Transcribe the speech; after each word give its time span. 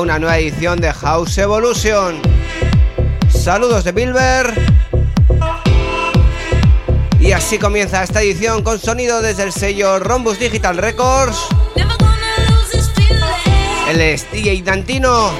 Una 0.00 0.18
nueva 0.18 0.38
edición 0.38 0.80
de 0.80 0.92
House 0.92 1.38
Evolution. 1.38 2.20
Saludos 3.28 3.84
de 3.84 3.92
Bilber. 3.92 4.52
Y 7.20 7.32
así 7.32 7.58
comienza 7.58 8.02
esta 8.02 8.22
edición 8.22 8.62
con 8.62 8.78
sonido 8.78 9.22
desde 9.22 9.42
el 9.42 9.52
sello 9.52 9.98
Rombus 9.98 10.38
Digital 10.38 10.78
Records. 10.78 11.38
El 13.88 14.00
es 14.00 14.30
DJ 14.30 14.62
Dantino 14.62 15.30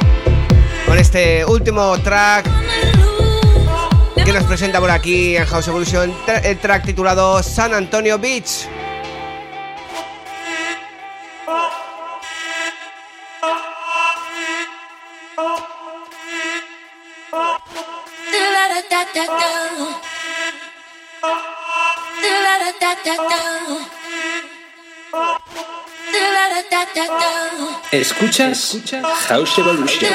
con 0.86 0.98
este 0.98 1.44
último 1.44 1.98
track 1.98 2.46
que 4.25 4.32
nos 4.32 4.44
presenta 4.44 4.80
por 4.80 4.90
aquí 4.90 5.36
en 5.36 5.46
House 5.46 5.69
Evolution, 5.69 6.14
el 6.42 6.58
track 6.58 6.84
titulado 6.86 7.42
San 7.42 7.75
Antonio 7.75 8.19
Beach. 8.19 8.67
Escuchas 28.20 28.76
House 29.28 29.58
Evolution. 29.58 30.12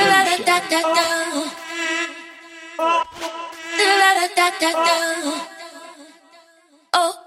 Oh. 6.93 7.22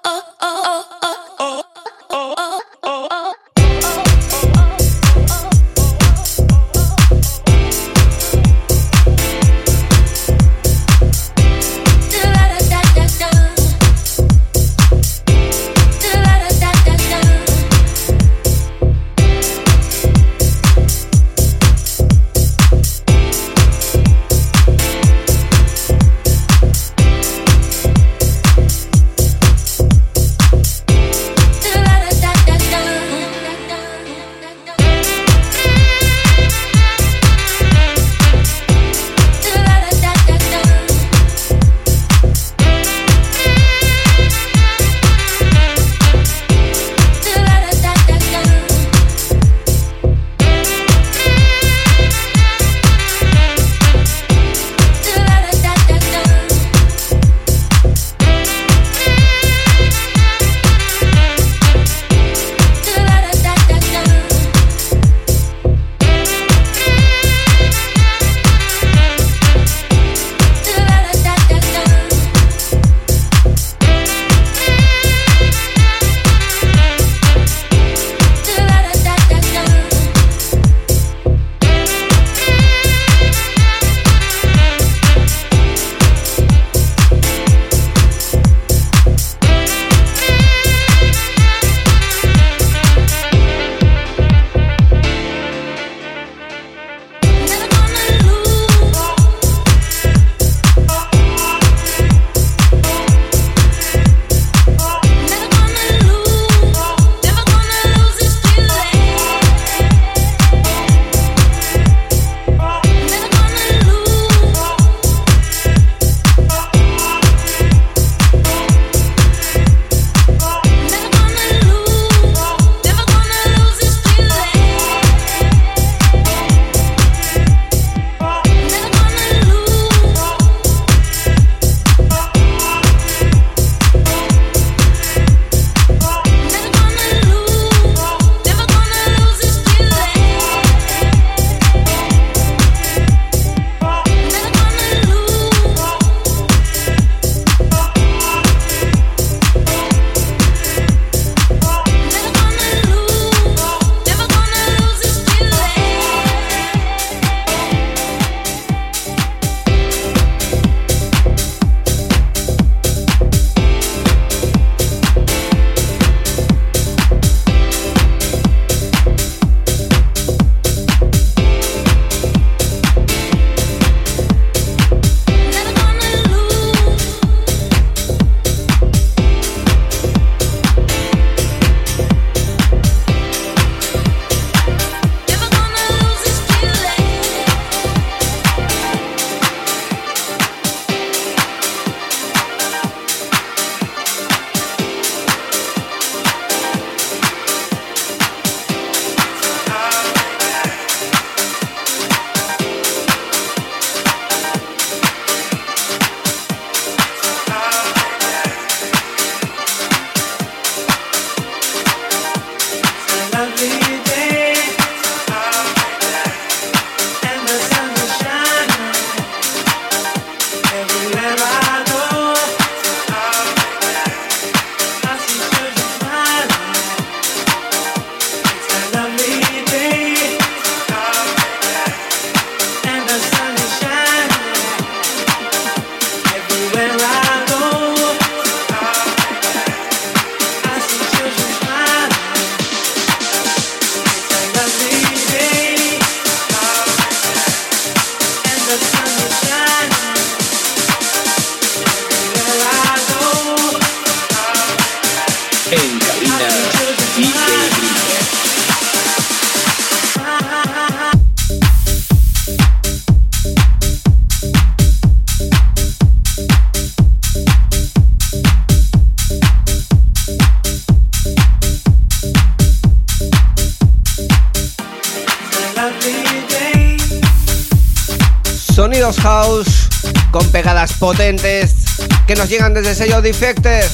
Nos 282.36 282.48
llegan 282.48 282.74
desde 282.74 282.90
el 282.90 282.96
sello 282.96 283.22
Defected. 283.22 283.84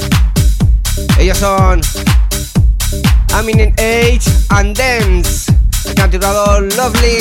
Ellos 1.19 1.39
son 1.39 1.81
Aminin 3.35 3.73
Age 3.79 4.23
and 4.49 4.77
Dance, 4.77 5.53
el 5.97 6.69
Lovely 6.77 7.19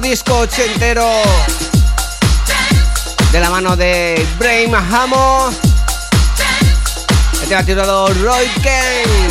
disco 0.00 0.38
ochentero 0.38 1.08
de 3.30 3.40
la 3.40 3.50
mano 3.50 3.76
de 3.76 4.26
Brain 4.38 4.74
Hamo. 4.74 5.50
Este 7.42 7.54
ha 7.54 7.62
titulado 7.64 8.08
Roy 8.08 8.46
Kane. 8.62 9.23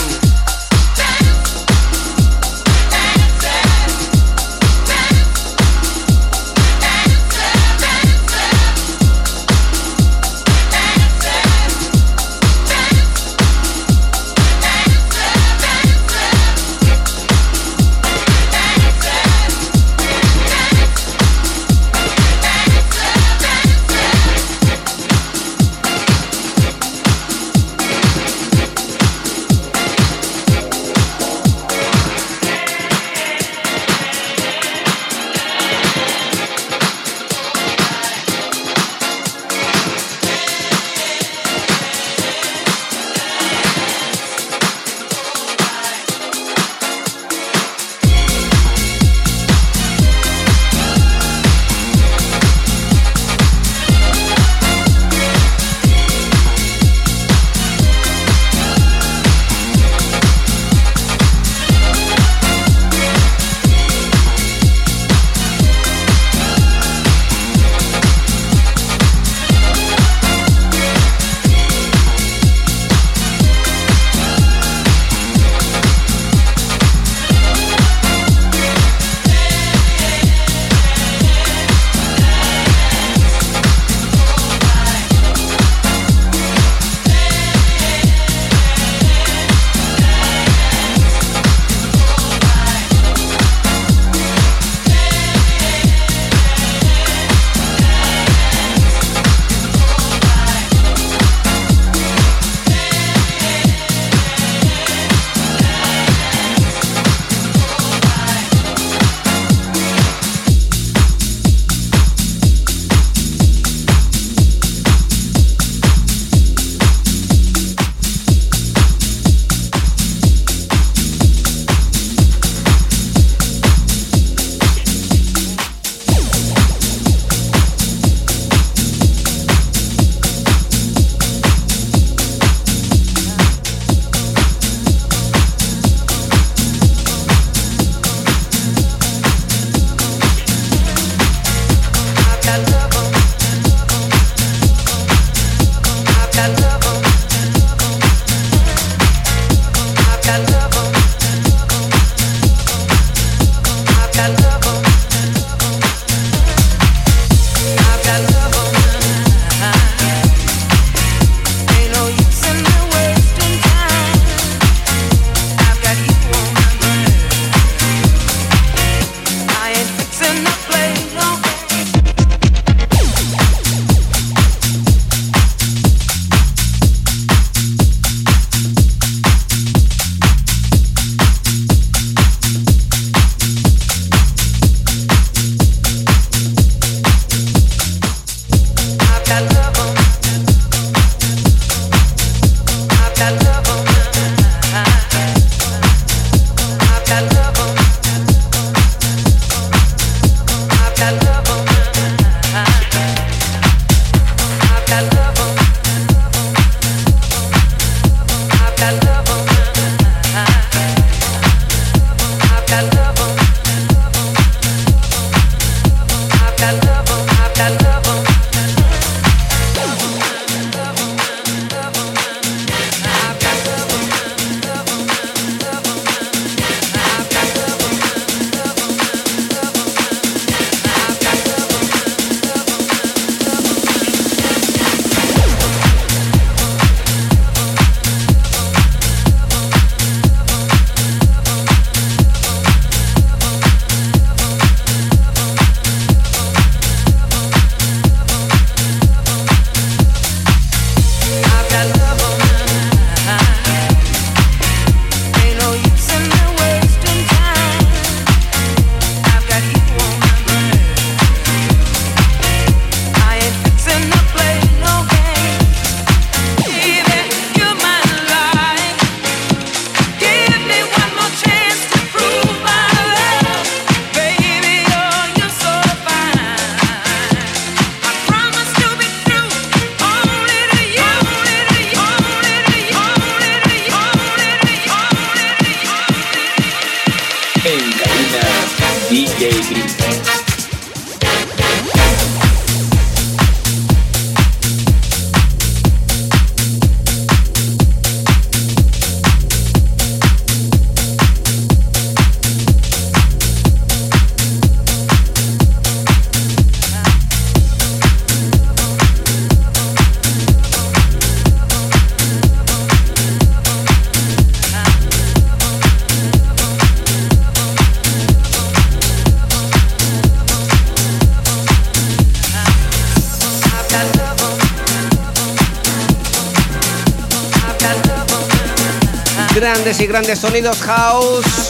Grandes 330.13 330.37
sonidos 330.37 330.79
house 330.83 331.69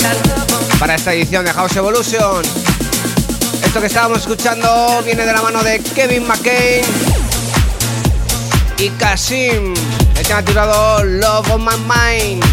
para 0.78 0.96
esta 0.96 1.14
edición 1.14 1.46
de 1.46 1.54
House 1.54 1.78
Evolution. 1.78 2.44
Esto 3.64 3.80
que 3.80 3.88
estábamos 3.88 4.20
escuchando 4.20 5.02
viene 5.06 5.26
de 5.26 5.32
la 5.32 5.42
mano 5.42 5.64
de 5.64 5.80
Kevin 5.80 6.28
McCain 6.28 6.84
y 8.80 8.90
Kasim, 9.00 9.74
el 10.18 10.34
ha 10.34 10.42
titulado 10.42 11.06
Love 11.06 11.52
on 11.52 11.64
My 11.64 11.78
Mind. 11.88 12.53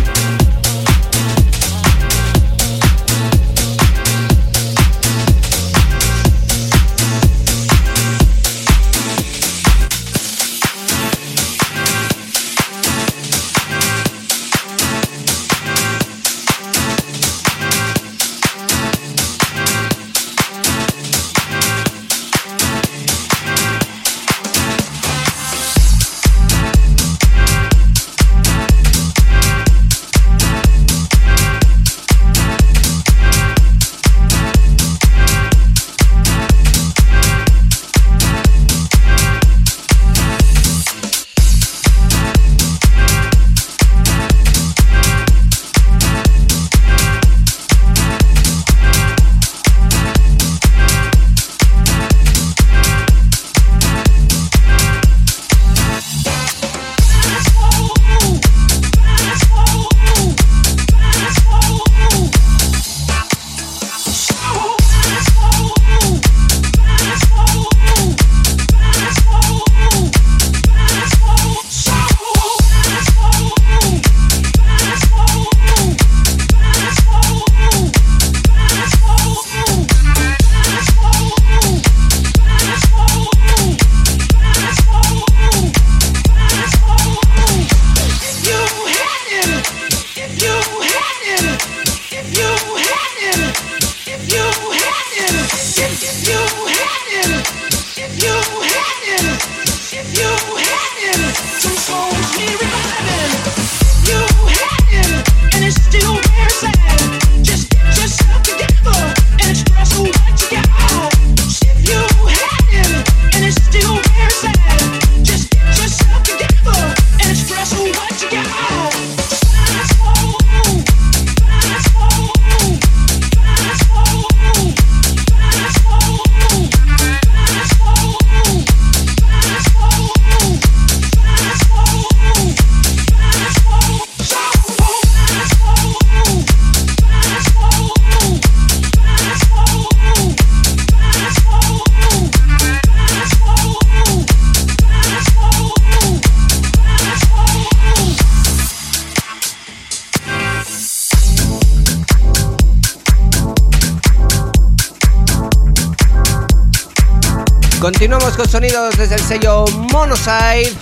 Continuamos 157.92 158.37
con 158.37 158.48
sonidos 158.48 158.96
desde 158.96 159.16
el 159.16 159.20
sello 159.20 159.64
Monoside. 159.92 160.72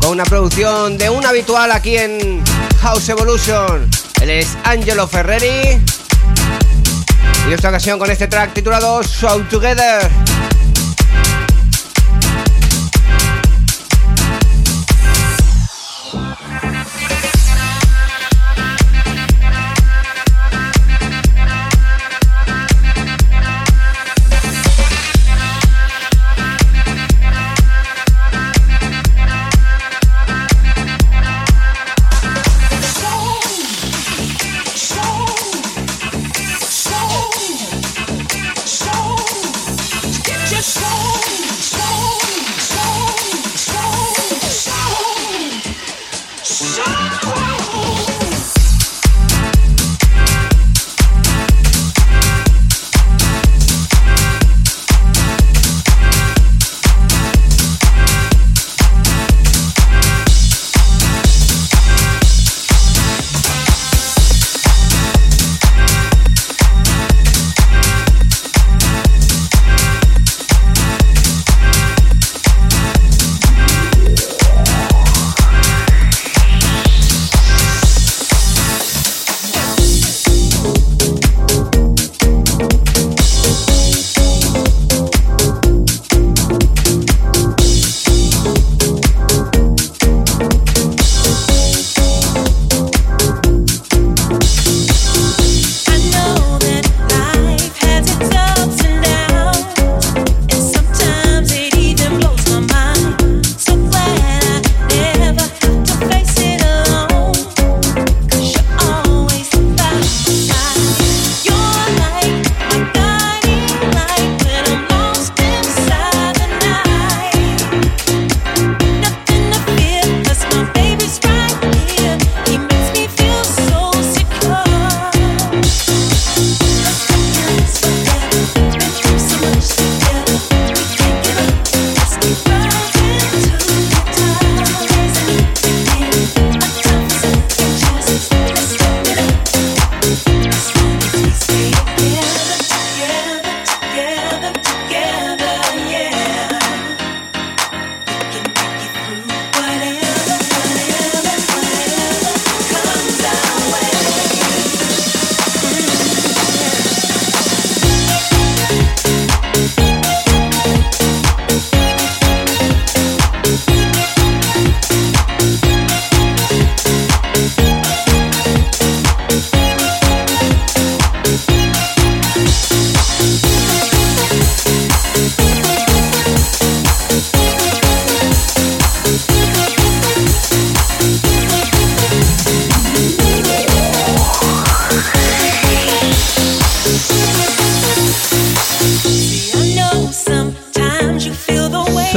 Con 0.00 0.10
una 0.10 0.24
producción 0.24 0.98
de 0.98 1.08
un 1.08 1.24
habitual 1.24 1.70
aquí 1.70 1.96
en 1.96 2.42
House 2.80 3.08
Evolution. 3.08 3.88
Él 4.22 4.30
es 4.30 4.58
Angelo 4.64 5.06
Ferreri. 5.06 5.80
Y 7.48 7.52
esta 7.52 7.68
ocasión 7.68 8.00
con 8.00 8.10
este 8.10 8.26
track 8.26 8.54
titulado 8.54 9.04
Show 9.04 9.44
Together. 9.44 10.27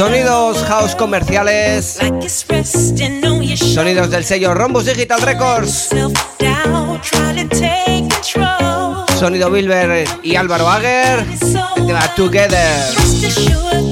Sonidos 0.02 0.64
house 0.64 0.96
comerciales. 0.96 1.96
Sonidos 3.54 4.10
del 4.10 4.24
sello 4.24 4.52
Rombus 4.52 4.86
Digital 4.86 5.20
Records. 5.20 5.90
Sonido 9.16 9.48
Bilber 9.48 10.04
y 10.24 10.34
Álvaro 10.34 10.68
Ager. 10.68 11.24
Together. 12.16 13.91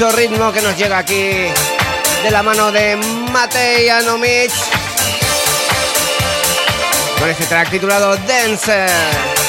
Mucho 0.00 0.16
ritmo 0.16 0.50
que 0.50 0.62
nos 0.62 0.78
llega 0.78 0.96
aquí 0.96 1.30
de 2.22 2.30
la 2.30 2.42
mano 2.42 2.72
de 2.72 2.96
Matei 3.30 3.86
Anomich 3.90 4.50
con 7.18 7.28
este 7.28 7.44
track 7.44 7.70
titulado 7.70 8.16
Dancer. 8.16 9.39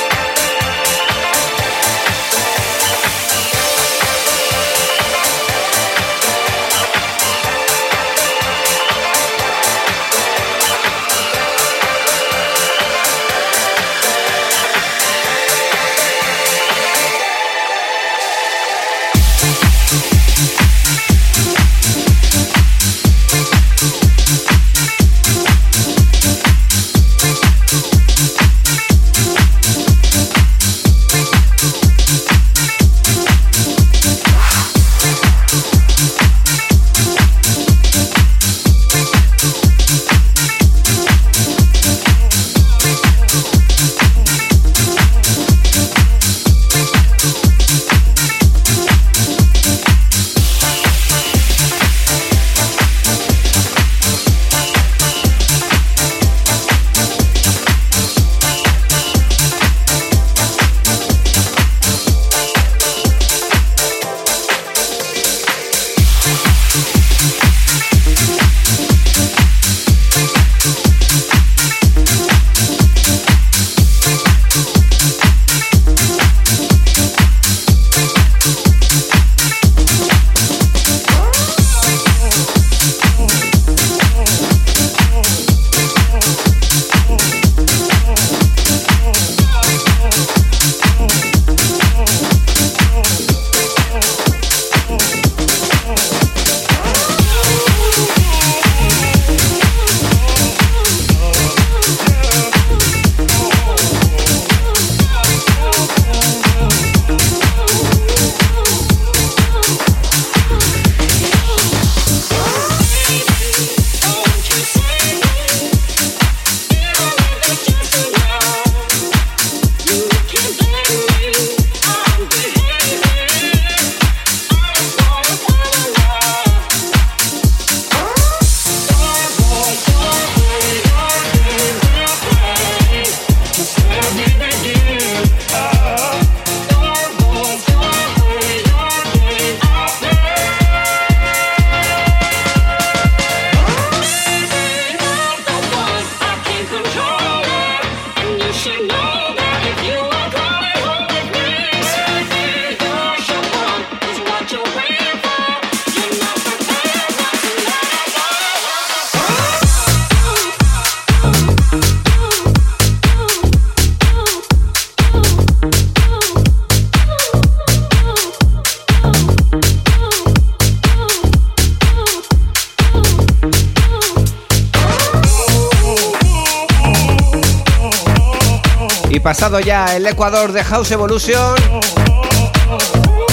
Ya 179.60 179.95
el 179.95 180.06
Ecuador 180.06 180.52
de 180.52 180.63
House 180.63 180.91
Evolution. 180.91 181.56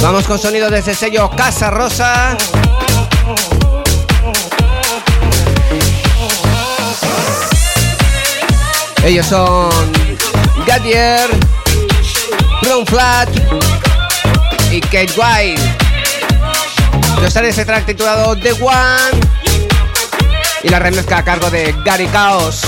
Vamos 0.02 0.26
con 0.26 0.38
sonido 0.38 0.70
desde 0.70 0.94
sello 0.94 1.30
Casa 1.30 1.70
Rosa. 1.70 2.36
Ellos 9.04 9.26
son 9.26 9.70
Gadier, 10.66 11.30
Brown 12.62 12.86
Flat 12.86 13.28
y 14.70 14.80
Kate 14.80 15.12
White. 15.16 15.76
Nos 17.22 17.32
sale 17.32 17.50
ese 17.50 17.64
track 17.64 17.86
titulado 17.86 18.36
The 18.36 18.52
One 18.52 19.20
y 20.62 20.68
la 20.68 20.78
remezcla 20.78 21.18
a 21.18 21.24
cargo 21.24 21.50
de 21.50 21.74
Gary 21.84 22.08
Chaos. 22.08 22.62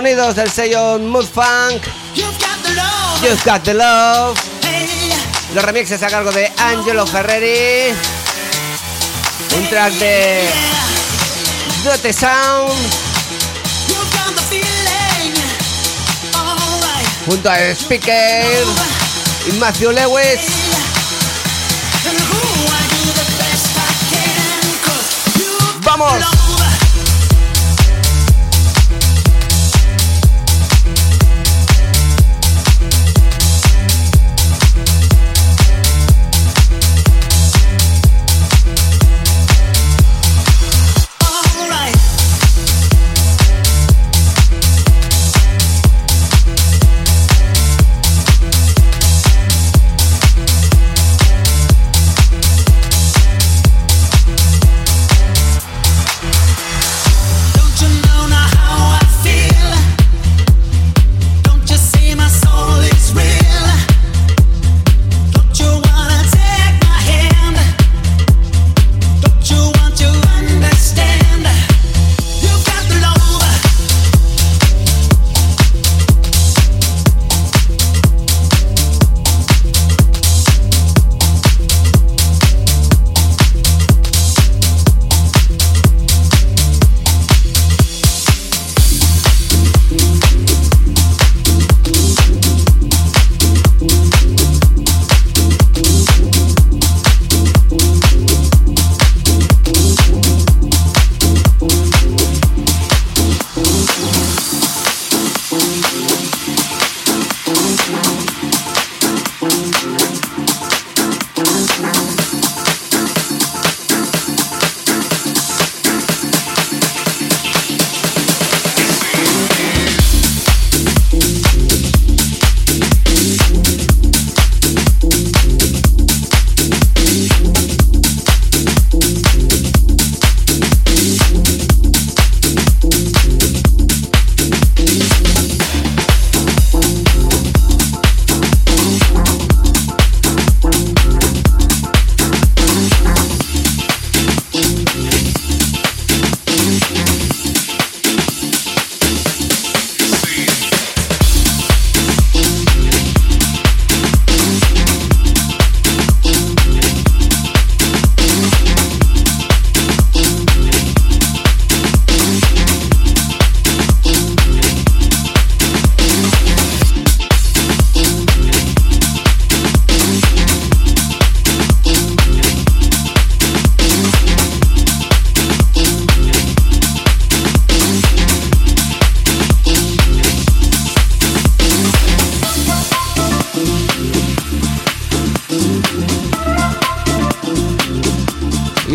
Sonidos 0.00 0.34
del 0.34 0.50
sello 0.50 0.98
Mood 0.98 1.26
Funk. 1.26 1.82
You've 2.14 3.44
got 3.44 3.62
the 3.64 3.74
love. 3.74 4.34
Los 5.54 5.62
remixes 5.62 6.02
a 6.02 6.08
cargo 6.08 6.32
de 6.32 6.50
Angelo 6.56 7.06
Ferreri. 7.06 7.92
Un 9.58 9.68
track 9.68 9.92
de 9.92 10.48
Dote 11.84 12.14
Sound. 12.14 12.72
Junto 17.26 17.50
a 17.50 17.74
Speaker 17.74 18.64
y 19.48 19.52
Matthew 19.58 19.92
Lewis. 19.92 20.40
¡Vamos! 25.82 26.39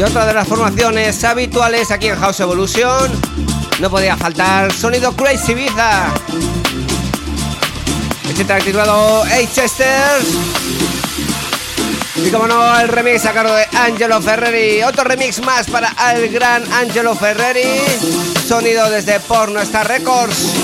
Otra 0.03 0.25
de 0.25 0.33
las 0.33 0.47
formaciones 0.47 1.23
habituales 1.23 1.89
aquí 1.89 2.07
en 2.07 2.19
House 2.19 2.39
Evolution. 2.41 3.11
No 3.79 3.89
podía 3.89 4.17
faltar 4.17 4.73
sonido 4.73 5.15
Crazy 5.15 5.53
Ibiza. 5.53 6.13
Este 8.27 8.43
track 8.43 8.65
titulado 8.65 9.23
Hey 9.25 9.47
Chester. 9.53 10.21
Y 12.15 12.29
como 12.29 12.47
no, 12.47 12.79
el 12.79 12.87
remix 12.89 13.25
a 13.25 13.33
cargo 13.33 13.53
de 13.53 13.65
Angelo 13.77 14.21
Ferreri. 14.21 14.83
Otro 14.83 15.03
remix 15.03 15.39
más 15.41 15.67
para 15.67 15.93
el 16.13 16.29
gran 16.29 16.63
Angelo 16.73 17.15
Ferreri. 17.15 17.63
Sonido 18.47 18.89
desde 18.89 19.19
Porno 19.21 19.61
Star 19.61 19.87
Records. 19.87 20.54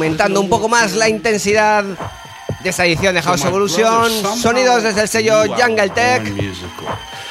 Aumentando 0.00 0.40
un 0.40 0.48
poco 0.48 0.66
más 0.66 0.92
la 0.92 1.10
intensidad 1.10 1.84
de 1.84 2.70
esta 2.70 2.86
edición 2.86 3.14
de 3.14 3.20
House 3.20 3.44
Evolution. 3.44 4.10
Sonidos 4.40 4.82
desde 4.82 5.02
el 5.02 5.08
sello 5.08 5.42
Jungle 5.46 5.90
Tech. 5.90 6.22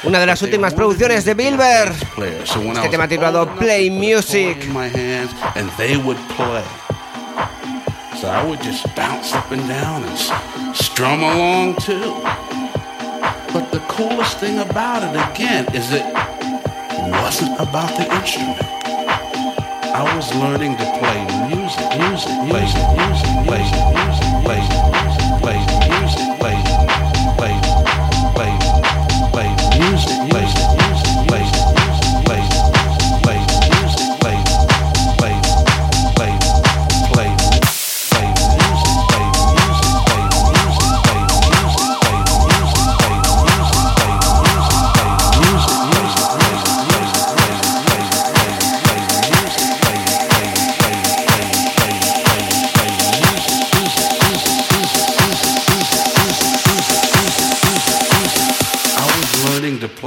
Una 0.04 0.20
de 0.20 0.26
las 0.26 0.40
últimas 0.42 0.72
producciones 0.72 1.24
de 1.24 1.34
Bilber. 1.34 1.92
Este 2.74 2.88
tema 2.88 3.08
titulado 3.08 3.52
Play 3.56 3.90
Music. 3.90 4.56
So 8.20 8.28
I 8.28 8.44
would 8.44 8.60
just 8.62 8.84
bounce 8.94 9.34
up 9.34 9.50
and 9.50 9.66
down 9.66 10.04
and 10.04 10.76
strum 10.76 11.24
along 11.24 11.74
too. 11.76 12.14
But 13.52 13.72
the 13.72 13.80
coolest 13.88 14.38
thing 14.38 14.58
about 14.58 15.02
it 15.02 15.16
again 15.32 15.64
is 15.74 15.90
it 15.90 16.04
wasn't 17.10 17.58
about 17.58 17.96
the 17.96 18.04
instrument. 18.14 18.79
I 20.00 20.16
was 20.16 20.34
learning 20.34 20.78
to 20.78 20.84
play 20.98 21.20
music, 21.46 21.84
music, 22.00 22.32
music, 22.48 22.80
music, 22.96 23.28
music, 23.44 23.76
music, 24.48 24.80
music, 24.96 25.42
play, 25.44 25.79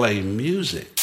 play 0.04 0.22
music. 0.22 1.03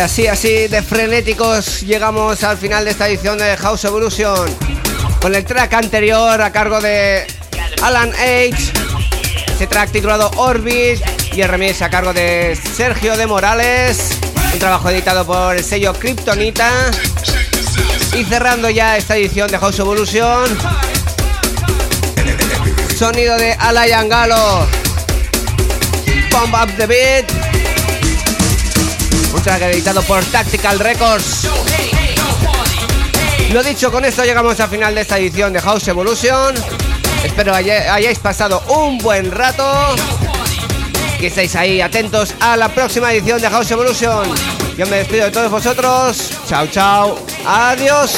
Así, 0.00 0.26
así 0.26 0.68
de 0.68 0.82
frenéticos 0.82 1.82
llegamos 1.82 2.42
al 2.44 2.56
final 2.56 2.84
de 2.84 2.92
esta 2.92 3.08
edición 3.08 3.38
de 3.38 3.56
House 3.56 3.84
Evolution. 3.84 4.48
Con 5.20 5.34
el 5.34 5.44
track 5.44 5.74
anterior 5.74 6.40
a 6.40 6.50
cargo 6.52 6.80
de 6.80 7.26
Alan 7.82 8.10
H. 8.14 8.72
Ese 9.54 9.66
track 9.66 9.90
titulado 9.90 10.30
Orbit 10.36 11.00
y 11.34 11.40
el 11.42 11.48
remix 11.48 11.82
a 11.82 11.90
cargo 11.90 12.12
de 12.12 12.58
Sergio 12.76 13.16
de 13.16 13.26
Morales. 13.26 14.18
Un 14.52 14.58
trabajo 14.58 14.90
editado 14.90 15.26
por 15.26 15.56
el 15.56 15.64
sello 15.64 15.92
Kryptonita. 15.92 16.70
Y 18.16 18.24
cerrando 18.24 18.70
ya 18.70 18.96
esta 18.96 19.16
edición 19.16 19.50
de 19.50 19.58
House 19.58 19.78
Evolution. 19.78 20.56
Sonido 22.96 23.36
de 23.36 23.52
Alain 23.54 24.08
Galo. 24.08 24.66
Pump 26.30 26.54
Up 26.54 26.76
the 26.76 26.86
Beat. 26.86 27.39
Track 29.50 29.62
editado 29.62 30.00
por 30.02 30.24
Tactical 30.26 30.78
Records. 30.78 31.48
Lo 33.52 33.64
dicho, 33.64 33.90
con 33.90 34.04
esto 34.04 34.24
llegamos 34.24 34.60
al 34.60 34.68
final 34.68 34.94
de 34.94 35.00
esta 35.00 35.18
edición 35.18 35.52
de 35.52 35.60
House 35.60 35.88
Evolution. 35.88 36.54
Espero 37.24 37.52
hayáis 37.52 38.20
pasado 38.20 38.62
un 38.68 38.98
buen 38.98 39.32
rato. 39.32 39.66
Que 41.18 41.26
estéis 41.26 41.56
ahí 41.56 41.80
atentos 41.80 42.32
a 42.38 42.56
la 42.56 42.68
próxima 42.68 43.12
edición 43.12 43.40
de 43.40 43.50
House 43.50 43.72
Evolution. 43.72 44.22
Yo 44.78 44.86
me 44.86 44.98
despido 44.98 45.24
de 45.24 45.32
todos 45.32 45.50
vosotros. 45.50 46.30
Chao, 46.48 46.68
chao. 46.68 47.18
Adiós. 47.44 48.12